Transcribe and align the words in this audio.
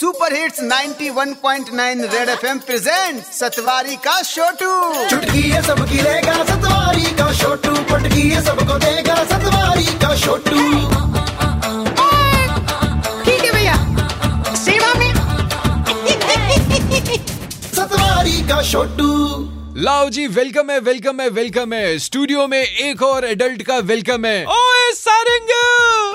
Super 0.00 0.32
hits 0.32 0.60
91.9 0.60 2.02
red 2.12 2.28
FM 2.28 2.58
present 2.58 3.22
Satwari 3.24 3.96
का 3.96 4.20
छोटू 4.22 5.06
चुटकी 5.10 5.40
है 5.40 5.62
सबकी 5.62 6.00
रहेगा 6.00 6.34
सतवारी 6.44 7.02
का 7.02 7.32
छोटू 7.34 7.70
पटकी 7.90 8.28
है 8.28 8.42
सबको 8.44 8.78
देगा 8.78 9.14
सतवारी 9.24 9.84
का 9.84 10.14
छोटू 10.16 10.60
ठीक 13.24 13.44
है 13.44 13.52
भैया। 13.52 13.74
सेवा 14.54 14.92
में। 14.94 15.12
सतवारी 17.74 18.48
का 18.48 18.62
छोटू 18.62 19.10
लाओ 19.82 20.08
जी 20.08 20.26
वेलकम 20.26 20.70
है 20.70 20.78
वेलकम 20.80 21.20
है 21.20 21.28
वेलकम 21.30 21.72
है। 21.72 21.98
स्टूडियो 21.98 22.46
में 22.46 22.62
एक 22.62 23.02
और 23.02 23.24
एडल्ट 23.24 23.62
का 23.62 23.78
वेलकम 23.90 24.24
है। 24.24 24.44
ओए 24.46 24.92
सारंग! 24.92 26.07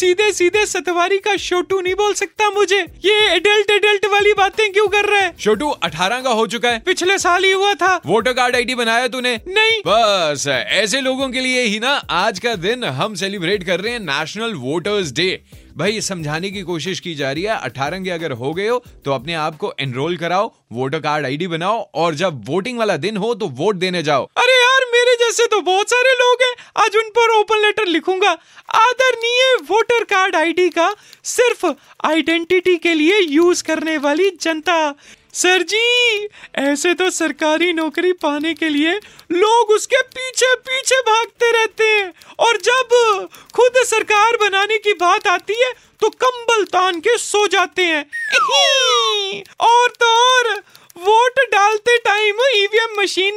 सीधे 0.00 0.30
सीधे 0.32 0.64
सतवारी 0.66 1.18
का 1.18 1.34
छोटू 1.36 1.80
नहीं 1.80 1.94
बोल 1.94 2.12
सकता 2.14 2.48
मुझे। 2.50 2.78
ये 3.04 3.16
एडल्ट 3.28 3.70
एडल्ट 3.70 4.06
वाली 4.12 4.32
बातें 4.34 4.72
क्यों 4.72 4.86
कर 4.88 5.04
रहा 5.04 5.20
है? 5.20 5.34
छोटू 5.36 5.68
18 5.84 6.20
का 6.20 6.30
हो 6.30 6.46
चुका 6.46 6.70
है। 6.70 6.78
पिछले 6.78 7.18
साल 7.18 7.44
ही 7.44 7.50
हुआ 7.50 7.74
था। 7.74 7.94
वोटर 8.06 8.32
कार्ड 8.32 8.56
आईडी 8.56 8.74
बनाया 8.74 9.08
तूने? 9.08 9.34
नहीं। 9.48 9.80
बस 9.86 10.46
ऐसे 10.48 11.00
लोगों 11.00 11.28
के 11.30 11.40
लिए 11.40 11.62
ही 11.62 11.78
ना 11.80 11.90
आज 12.10 12.38
का 12.38 12.54
दिन 12.58 12.84
हम 12.84 13.14
सेलिब्रेट 13.14 13.64
कर 13.64 13.80
रहे 13.80 13.92
हैं 13.92 14.00
नेशनल 14.02 14.54
वोटर्स 14.56 15.12
डे 15.12 15.30
भाई 15.78 16.00
समझाने 16.00 16.50
की 16.50 16.62
कोशिश 16.62 17.00
की 17.00 17.14
जा 17.14 17.30
रही 17.32 17.42
है। 17.42 17.58
अठारह 17.58 18.00
के 18.00 18.10
अगर 18.10 18.32
हो 18.32 18.52
गए 18.54 18.66
हो 18.68 18.82
तो 19.04 19.12
अपने 19.12 19.34
आप 19.34 19.56
को 19.56 19.72
एनरोल 19.80 20.16
कराओ 20.16 20.50
वोटर 20.72 20.98
कार्ड 21.00 21.26
आईडी 21.26 21.46
बनाओ 21.48 21.78
और 21.94 22.14
जब 22.14 22.42
वोटिंग 22.48 22.78
वाला 22.78 22.96
दिन 22.96 23.16
हो 23.16 23.34
तो 23.34 23.46
वोट 23.60 23.76
देने 23.76 24.02
जाओ। 24.02 24.24
अरे 24.36 24.54
यार 24.54 24.84
मेरे 24.92 25.14
जैसे 25.16 25.46
तो 25.46 25.60
बहुत 25.60 25.90
सारे 25.90 26.12
लोग 26.14 26.42
हैं। 26.42 26.52
आज 26.80 26.96
उन 26.96 27.08
पर 27.08 27.30
ओपन 27.30 27.58
लेटर 27.58 27.86
लिखूँगा। 27.86 28.30
आदरणीय 28.74 29.54
वोटर 29.70 30.04
कार्ड 30.04 30.36
आईडी 30.36 30.68
का 30.68 30.92
सिर्फ़ 31.26 31.66
आइडेंटिटी 32.06 32.76
के 32.76 32.94
लिए 32.94 33.18
यूज़ 33.20 33.62
करने 33.64 33.96
वाली 33.98 34.30
जनता। 34.40 34.94
सर 35.34 35.62
जी, 35.62 36.28
ऐसे 36.58 36.94
तो 36.94 37.10
सरकारी 37.10 37.72
नौकरी 37.72 38.12
पाने 38.22 38.54
के 38.54 38.68
लिए 38.68 38.92
लोग 39.32 39.70
उसके 39.70 40.00
पीछे 40.14 40.54
पीछे 40.56 41.00
भागते 41.00 41.50
रहते 41.52 41.84
हैं। 41.84 42.12
और 42.38 42.56
जब 42.64 43.28
खुद 43.54 43.82
सरकार 43.86 44.36
बनाने 44.40 44.78
की 44.78 44.92
बात 44.94 45.26
आती 45.28 45.60
है 45.62 45.72
तो 46.02 46.08
कंबल 46.24 46.64
तान 46.64 47.00
के 47.00 47.16
सो 47.18 47.46
जाते 47.46 47.84
हैं 47.84 48.04
और 49.60 49.88
तो 50.00 50.06
और 50.26 50.52
वोट 50.98 51.38
डालते 51.52 51.96
टाइम 51.98 52.40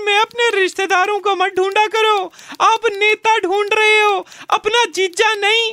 में 0.05 0.17
अपने 0.17 0.49
रिश्तेदारों 0.51 1.19
को 1.19 1.35
मत 1.35 1.55
ढूंढा 1.57 1.85
करो। 1.87 2.17
आप 2.61 2.85
नेता 2.93 3.37
ढूंढ 3.37 3.73
रहे 3.73 4.01
हो, 4.01 4.25
अपना 4.49 4.85
जीजा 4.85 5.33
नहीं। 5.35 5.71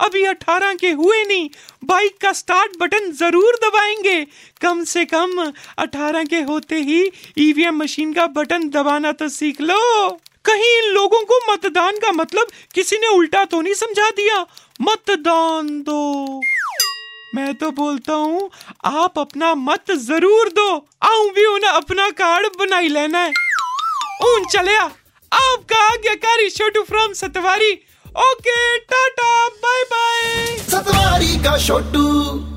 अभी 0.00 0.24
अठारह 0.24 0.74
के 0.74 0.90
हुए 0.90 1.22
नहीं। 1.24 1.48
बाइक 1.84 2.16
का 2.20 2.32
स्टार्ट 2.32 2.76
बटन 2.80 3.10
ज़रूर 3.12 3.58
दबाएँगे। 3.64 4.24
कम 4.60 4.82
से 4.84 5.04
कम 5.04 5.52
अठारह 5.78 6.24
के 6.24 6.40
होते 6.42 6.76
ही 6.76 7.10
ईवीएम 7.38 7.76
मशीन 7.76 8.12
का 8.12 8.26
बटन 8.26 8.68
दबाना 8.68 9.12
तो 9.12 9.28
सीख 9.28 9.60
लो। 9.60 10.10
कहीं 10.44 10.76
इन 10.78 10.90
लोगों 10.90 11.20
को 11.24 11.38
मतदान 11.52 11.96
का 11.96 12.12
मतलब 12.12 12.46
किसी 12.74 12.96
ने 12.96 13.08
उल्टा 13.08 13.44
तो 13.44 13.60
नहीं 13.60 13.74
समझा 13.74 14.08
दिया? 14.10 14.46
मतदान 14.80 15.68
दो। 15.80 16.40
मैं 17.34 17.54
तो 17.54 17.70
बोलता 17.70 18.12
हूँ, 18.12 18.50
आप 18.84 19.18
अपना 19.18 19.54
मत 19.54 19.90
ज़रूर 19.98 20.48
दो। 20.48 20.68
आऊ 21.02 21.30
भी 21.30 21.44
उन्हें 21.46 21.70
अपना 21.70 22.08
कार्ड 22.10 22.46
बनाई 22.58 22.88
लेना 22.88 23.18
है। 23.18 23.32
ऊन 24.24 24.44
चले 24.44 24.76
आ। 24.76 24.84
आपका 25.32 25.78
आज्ञाकारी 25.92 26.50
Chhotu 26.50 26.82
from 26.82 27.12
Satwari. 27.12 27.72
Okay 28.20 28.78
tata 28.78 29.48
bye 29.48 29.82
bye 29.84 30.56
Satwari 30.58 31.36
का 31.44 31.58
छोटू। 31.58 32.51